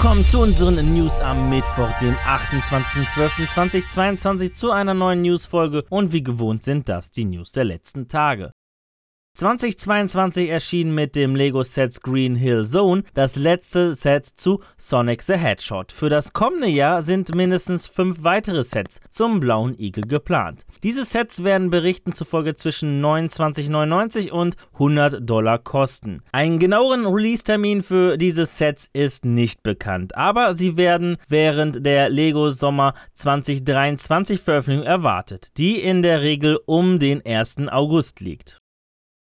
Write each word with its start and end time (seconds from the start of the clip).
willkommen 0.00 0.24
zu 0.24 0.38
unseren 0.38 0.94
News 0.94 1.20
am 1.20 1.50
Mittwoch, 1.50 1.90
dem 2.00 2.14
28.12.2022 2.14 4.54
zu 4.54 4.70
einer 4.70 4.94
neuen 4.94 5.22
Newsfolge 5.22 5.82
und 5.90 6.12
wie 6.12 6.22
gewohnt 6.22 6.62
sind 6.62 6.88
das 6.88 7.10
die 7.10 7.24
News 7.24 7.50
der 7.50 7.64
letzten 7.64 8.06
Tage. 8.06 8.52
2022 9.38 10.48
erschien 10.48 10.92
mit 10.92 11.14
dem 11.14 11.36
Lego 11.36 11.62
Sets 11.62 12.00
Green 12.00 12.34
Hill 12.34 12.66
Zone 12.66 13.04
das 13.14 13.36
letzte 13.36 13.94
Set 13.94 14.26
zu 14.26 14.60
Sonic 14.76 15.22
the 15.22 15.34
Hedgehog. 15.34 15.92
Für 15.92 16.08
das 16.08 16.32
kommende 16.32 16.66
Jahr 16.66 17.02
sind 17.02 17.32
mindestens 17.36 17.86
fünf 17.86 18.24
weitere 18.24 18.64
Sets 18.64 18.98
zum 19.10 19.38
Blauen 19.38 19.78
Igel 19.78 20.02
geplant. 20.08 20.66
Diese 20.82 21.04
Sets 21.04 21.44
werden 21.44 21.70
Berichten 21.70 22.14
zufolge 22.14 22.56
zwischen 22.56 23.00
29,99 23.00 24.32
und 24.32 24.56
100 24.72 25.20
Dollar 25.20 25.60
kosten. 25.60 26.20
Einen 26.32 26.58
genaueren 26.58 27.06
Release-Termin 27.06 27.84
für 27.84 28.16
diese 28.16 28.44
Sets 28.44 28.90
ist 28.92 29.24
nicht 29.24 29.62
bekannt, 29.62 30.16
aber 30.16 30.54
sie 30.54 30.76
werden 30.76 31.16
während 31.28 31.86
der 31.86 32.08
Lego 32.08 32.50
Sommer 32.50 32.92
2023 33.14 34.40
Veröffentlichung 34.40 34.84
erwartet, 34.84 35.56
die 35.58 35.80
in 35.80 36.02
der 36.02 36.22
Regel 36.22 36.58
um 36.66 36.98
den 36.98 37.24
1. 37.24 37.68
August 37.68 38.18
liegt. 38.18 38.60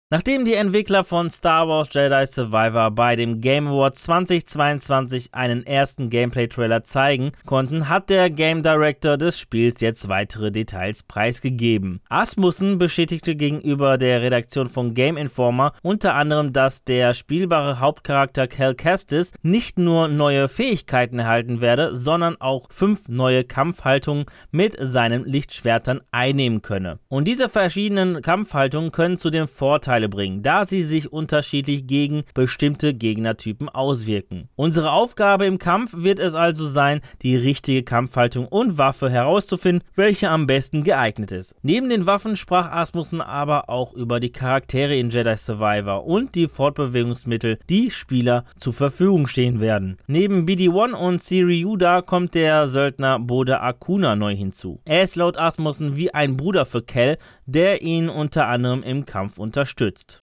Nachdem 0.09 0.45
die 0.45 0.53
Entwickler 0.53 1.03
von 1.03 1.29
Star 1.29 1.67
Wars 1.67 1.89
Jedi 1.91 2.25
Survivor 2.25 2.91
bei 2.91 3.17
dem 3.17 3.41
Game 3.41 3.67
Award 3.67 3.97
2022 3.97 5.33
einen 5.33 5.65
ersten 5.65 6.09
Gameplay-Trailer 6.09 6.83
zeigen 6.83 7.33
konnten, 7.45 7.89
hat 7.89 8.09
der 8.09 8.29
Game 8.29 8.63
Director 8.63 9.17
des 9.17 9.37
Spiels 9.37 9.81
jetzt 9.81 10.07
weitere 10.07 10.49
Details 10.49 11.03
preisgegeben. 11.03 11.99
Asmussen 12.07 12.77
bestätigte 12.77 13.35
gegenüber 13.35 13.97
der 13.97 14.21
Redaktion 14.21 14.69
von 14.69 14.93
Game 14.93 15.17
Informer 15.17 15.73
unter 15.83 16.13
anderem, 16.13 16.53
dass 16.53 16.85
der 16.85 17.13
spielbare 17.13 17.81
Hauptcharakter 17.81 18.47
Cal 18.47 18.75
Kestis 18.75 19.33
nicht 19.41 19.77
nur 19.77 20.07
neue 20.07 20.47
Fähigkeiten 20.47 21.19
erhalten 21.19 21.59
werde, 21.59 21.97
sondern 21.97 22.39
auch 22.39 22.67
fünf 22.71 23.09
neue 23.09 23.43
Kampfhaltungen 23.43 24.23
mit 24.51 24.77
seinen 24.79 25.25
Lichtschwertern 25.25 25.99
einnehmen 26.11 26.61
könne. 26.61 26.99
Und 27.09 27.27
diese 27.27 27.49
verschiedenen 27.49 28.21
Kampfhaltungen 28.21 28.93
können 28.93 29.17
zu 29.17 29.31
dem 29.31 29.49
Vorteil 29.49 29.96
Vorteile 29.97 30.09
bringen, 30.09 30.43
da 30.43 30.65
sie 30.65 30.83
sich 30.83 31.11
unterschiedlich 31.11 31.87
gegen 31.87 32.23
bestimmte 32.33 32.93
Gegnertypen 32.93 33.67
auswirken. 33.69 34.49
Unsere 34.55 34.91
Aufgabe 34.91 35.45
im 35.45 35.57
Kampf 35.57 35.93
wird 35.95 36.19
es 36.19 36.35
also 36.35 36.67
sein, 36.67 37.01
die 37.23 37.35
richtige 37.35 37.83
Kampfhaltung 37.83 38.47
und 38.47 38.77
Waffe 38.77 39.09
herauszufinden, 39.09 39.83
welche 39.95 40.29
am 40.29 40.45
besten 40.45 40.83
geeignet 40.83 41.31
ist. 41.31 41.55
Neben 41.63 41.89
den 41.89 42.05
Waffen 42.05 42.35
sprach 42.35 42.71
Asmussen 42.71 43.21
aber 43.21 43.69
auch 43.69 43.93
über 43.93 44.19
die 44.19 44.31
Charaktere 44.31 44.95
in 44.95 45.09
Jedi 45.09 45.35
Survivor 45.35 46.05
und 46.05 46.35
die 46.35 46.47
Fortbewegungsmittel, 46.47 47.57
die 47.69 47.89
Spieler 47.89 48.45
zur 48.57 48.73
Verfügung 48.73 49.27
stehen 49.27 49.59
werden. 49.59 49.97
Neben 50.07 50.45
BD-1 50.45 50.93
und 50.93 51.23
Siri 51.23 51.61
Yuda 51.61 52.01
kommt 52.01 52.35
der 52.35 52.67
Söldner 52.67 53.19
Bode 53.19 53.61
Akuna 53.61 54.15
neu 54.15 54.35
hinzu. 54.35 54.79
Er 54.85 55.03
ist 55.03 55.15
laut 55.15 55.37
Asmussen 55.37 55.95
wie 55.95 56.13
ein 56.13 56.37
Bruder 56.37 56.65
für 56.65 56.83
Kel, 56.83 57.17
der 57.45 57.81
ihn 57.81 58.09
unter 58.09 58.47
anderem 58.47 58.83
im 58.83 59.05
Kampf 59.05 59.39
unterstützt 59.39 59.86
unterstützt. 59.87 60.21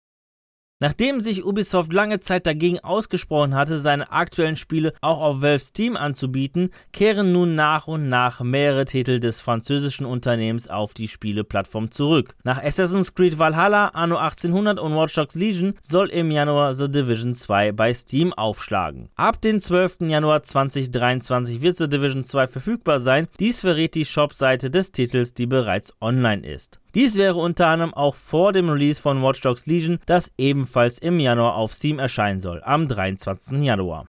Nachdem 0.80 1.20
sich 1.20 1.44
Ubisoft 1.44 1.92
lange 1.92 2.18
Zeit 2.18 2.46
dagegen 2.46 2.80
ausgesprochen 2.80 3.54
hatte, 3.54 3.78
seine 3.78 4.10
aktuellen 4.10 4.56
Spiele 4.56 4.92
auch 5.00 5.22
auf 5.22 5.40
Valve 5.40 5.60
Steam 5.60 5.96
anzubieten, 5.96 6.70
kehren 6.92 7.32
nun 7.32 7.54
nach 7.54 7.86
und 7.86 8.08
nach 8.08 8.40
mehrere 8.40 8.84
Titel 8.84 9.20
des 9.20 9.40
französischen 9.40 10.04
Unternehmens 10.04 10.68
auf 10.68 10.92
die 10.92 11.06
Spieleplattform 11.06 11.92
zurück. 11.92 12.34
Nach 12.42 12.62
Assassin's 12.62 13.14
Creed 13.14 13.38
Valhalla, 13.38 13.90
Anno 13.94 14.16
1800 14.16 14.80
und 14.80 14.94
Watch 14.96 15.14
Dogs 15.14 15.36
Legion 15.36 15.74
soll 15.80 16.10
im 16.10 16.32
Januar 16.32 16.74
The 16.74 16.90
Division 16.90 17.34
2 17.34 17.70
bei 17.72 17.94
Steam 17.94 18.34
aufschlagen. 18.34 19.08
Ab 19.14 19.40
dem 19.40 19.62
12. 19.62 19.98
Januar 20.08 20.42
2023 20.42 21.62
wird 21.62 21.77
The 21.77 21.89
Division 21.89 22.24
2 22.24 22.48
verfügbar 22.48 22.98
sein. 22.98 23.28
Dies 23.39 23.60
verrät 23.60 23.94
die 23.94 24.05
Shopseite 24.05 24.70
des 24.70 24.90
Titels, 24.90 25.34
die 25.34 25.46
bereits 25.46 25.94
online 26.02 26.44
ist. 26.44 26.80
Dies 26.94 27.16
wäre 27.16 27.34
unter 27.34 27.66
anderem 27.66 27.92
auch 27.92 28.14
vor 28.14 28.52
dem 28.52 28.70
Release 28.70 29.02
von 29.02 29.20
Watch 29.20 29.40
Dogs 29.40 29.66
Legion, 29.66 29.98
das 30.06 30.32
ebenfalls 30.38 30.98
im 30.98 31.18
Januar 31.18 31.56
auf 31.56 31.74
Steam 31.74 31.98
erscheinen 31.98 32.40
soll, 32.40 32.62
am 32.64 32.86
23. 32.86 33.62
Januar. 33.62 34.06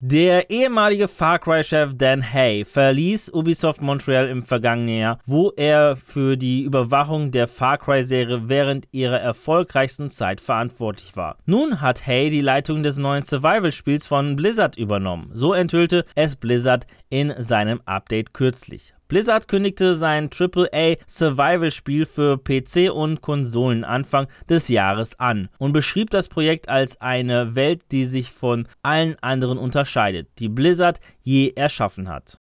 Der 0.00 0.50
ehemalige 0.50 1.08
Far 1.08 1.38
Cry-Chef 1.38 1.92
Dan 1.94 2.20
Hay 2.20 2.66
verließ 2.66 3.32
Ubisoft 3.32 3.80
Montreal 3.80 4.28
im 4.28 4.42
vergangenen 4.42 4.98
Jahr, 4.98 5.18
wo 5.24 5.50
er 5.56 5.96
für 5.96 6.36
die 6.36 6.60
Überwachung 6.64 7.30
der 7.30 7.48
Far 7.48 7.78
Cry-Serie 7.78 8.50
während 8.50 8.86
ihrer 8.92 9.18
erfolgreichsten 9.18 10.10
Zeit 10.10 10.42
verantwortlich 10.42 11.16
war. 11.16 11.38
Nun 11.46 11.80
hat 11.80 12.06
Hay 12.06 12.28
die 12.28 12.42
Leitung 12.42 12.82
des 12.82 12.98
neuen 12.98 13.22
Survival-Spiels 13.22 14.06
von 14.06 14.36
Blizzard 14.36 14.76
übernommen. 14.76 15.30
So 15.32 15.54
enthüllte 15.54 16.04
es 16.14 16.36
Blizzard 16.36 16.86
in 17.08 17.32
seinem 17.38 17.80
Update 17.86 18.34
kürzlich. 18.34 18.92
Blizzard 19.08 19.48
kündigte 19.48 19.96
sein 19.96 20.30
AAA 20.30 20.96
Survival-Spiel 21.06 22.06
für 22.06 22.38
PC 22.38 22.90
und 22.92 23.20
Konsolen 23.20 23.84
Anfang 23.84 24.28
des 24.48 24.68
Jahres 24.68 25.18
an 25.18 25.48
und 25.58 25.72
beschrieb 25.72 26.10
das 26.10 26.28
Projekt 26.28 26.68
als 26.68 27.00
eine 27.00 27.54
Welt, 27.54 27.82
die 27.92 28.04
sich 28.04 28.30
von 28.30 28.66
allen 28.82 29.16
anderen 29.20 29.58
unterscheidet, 29.58 30.28
die 30.38 30.48
Blizzard 30.48 31.00
je 31.22 31.52
erschaffen 31.54 32.08
hat. 32.08 32.40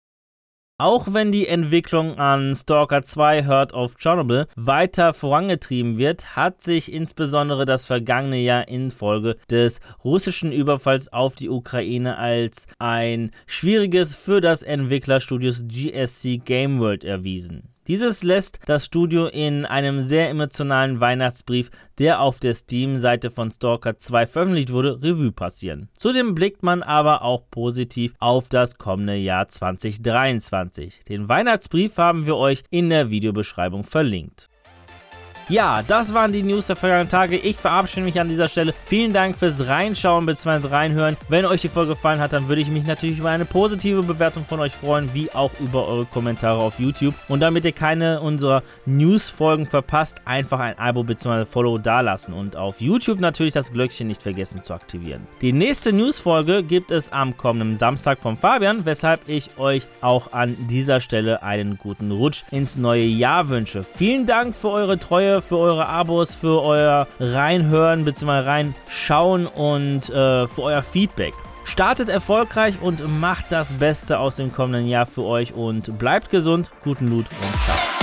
Auch 0.79 1.13
wenn 1.13 1.31
die 1.31 1.47
Entwicklung 1.47 2.17
an 2.17 2.55
Stalker 2.55 3.03
2 3.03 3.45
Heart 3.45 3.73
of 3.73 3.95
Chernobyl 3.97 4.47
weiter 4.55 5.13
vorangetrieben 5.13 5.99
wird, 5.99 6.35
hat 6.35 6.63
sich 6.63 6.91
insbesondere 6.91 7.65
das 7.65 7.85
vergangene 7.85 8.39
Jahr 8.39 8.67
infolge 8.67 9.37
des 9.51 9.81
russischen 10.03 10.51
Überfalls 10.51 11.13
auf 11.13 11.35
die 11.35 11.49
Ukraine 11.49 12.17
als 12.17 12.65
ein 12.79 13.29
schwieriges 13.45 14.15
für 14.15 14.41
das 14.41 14.63
Entwicklerstudios 14.63 15.65
GSC 15.67 16.39
Game 16.39 16.79
World 16.79 17.03
erwiesen. 17.03 17.72
Dieses 17.87 18.23
lässt 18.23 18.61
das 18.65 18.85
Studio 18.85 19.27
in 19.27 19.65
einem 19.65 19.99
sehr 19.99 20.29
emotionalen 20.29 21.01
Weihnachtsbrief, 21.01 21.69
der 21.97 22.21
auf 22.21 22.39
der 22.39 22.53
Steam-Seite 22.53 23.29
von 23.29 23.51
Stalker 23.51 23.97
2 23.97 24.25
veröffentlicht 24.25 24.71
wurde, 24.71 25.01
Revue 25.03 25.33
passieren. 25.33 25.89
Zudem 25.95 26.33
blickt 26.33 26.63
man 26.63 26.81
aber 26.81 27.23
auch 27.23 27.43
positiv 27.51 28.13
auf 28.19 28.47
das 28.47 28.77
kommende 28.77 29.15
Jahr 29.15 29.49
2023. 29.49 31.03
Den 31.03 31.27
Weihnachtsbrief 31.27 31.97
haben 31.97 32.25
wir 32.25 32.37
euch 32.37 32.63
in 32.69 32.89
der 32.89 33.09
Videobeschreibung 33.09 33.83
verlinkt. 33.83 34.49
Ja, 35.49 35.81
das 35.85 36.13
waren 36.13 36.31
die 36.31 36.41
News 36.41 36.67
der 36.67 36.77
vergangenen 36.77 37.09
Tage. 37.09 37.35
Ich 37.37 37.57
verabschiede 37.57 38.05
mich 38.05 38.19
an 38.19 38.29
dieser 38.29 38.47
Stelle. 38.47 38.73
Vielen 38.85 39.11
Dank 39.11 39.37
fürs 39.37 39.67
Reinschauen 39.67 40.25
bzw. 40.25 40.67
Reinhören. 40.69 41.17
Wenn 41.27 41.43
euch 41.45 41.61
die 41.61 41.69
Folge 41.69 41.91
gefallen 41.93 42.21
hat, 42.21 42.31
dann 42.31 42.47
würde 42.47 42.61
ich 42.61 42.69
mich 42.69 42.85
natürlich 42.85 43.19
über 43.19 43.29
eine 43.29 43.43
positive 43.43 44.03
Bewertung 44.03 44.45
von 44.45 44.61
euch 44.61 44.71
freuen, 44.71 45.13
wie 45.13 45.29
auch 45.31 45.51
über 45.59 45.85
eure 45.87 46.05
Kommentare 46.05 46.61
auf 46.61 46.79
YouTube. 46.79 47.13
Und 47.27 47.41
damit 47.41 47.65
ihr 47.65 47.73
keine 47.73 48.21
unserer 48.21 48.63
News-Folgen 48.85 49.65
verpasst, 49.65 50.21
einfach 50.23 50.59
ein 50.59 50.79
Abo 50.79 51.03
bzw. 51.03 51.45
Follow 51.45 51.77
dalassen 51.77 52.33
und 52.33 52.55
auf 52.55 52.79
YouTube 52.79 53.19
natürlich 53.19 53.53
das 53.53 53.73
Glöckchen 53.73 54.07
nicht 54.07 54.23
vergessen 54.23 54.63
zu 54.63 54.73
aktivieren. 54.73 55.27
Die 55.41 55.51
nächste 55.51 55.91
News-Folge 55.91 56.63
gibt 56.63 56.91
es 56.91 57.11
am 57.11 57.35
kommenden 57.35 57.75
Samstag 57.75 58.19
von 58.19 58.37
Fabian, 58.37 58.85
weshalb 58.85 59.27
ich 59.27 59.57
euch 59.57 59.87
auch 59.99 60.31
an 60.31 60.55
dieser 60.69 61.01
Stelle 61.01 61.43
einen 61.43 61.77
guten 61.77 62.11
Rutsch 62.11 62.43
ins 62.51 62.77
neue 62.77 63.03
Jahr 63.03 63.49
wünsche. 63.49 63.83
Vielen 63.83 64.25
Dank 64.25 64.55
für 64.55 64.69
eure 64.69 64.97
Treue 64.97 65.32
für 65.41 65.57
eure 65.57 65.87
Abos, 65.87 66.35
für 66.35 66.61
euer 66.61 67.07
Reinhören 67.19 68.05
bzw. 68.05 68.39
Reinschauen 68.39 69.47
und 69.47 70.09
äh, 70.09 70.47
für 70.47 70.61
euer 70.63 70.81
Feedback. 70.81 71.33
Startet 71.65 72.09
erfolgreich 72.09 72.81
und 72.81 73.07
macht 73.19 73.45
das 73.49 73.73
Beste 73.73 74.19
aus 74.19 74.35
dem 74.35 74.51
kommenden 74.51 74.87
Jahr 74.87 75.05
für 75.05 75.23
euch 75.23 75.53
und 75.53 75.97
bleibt 75.97 76.29
gesund, 76.29 76.71
guten 76.83 77.07
Loot 77.07 77.25
und 77.29 77.63
ciao. 77.63 78.02